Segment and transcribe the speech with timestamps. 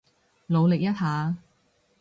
[0.47, 1.35] 努力一下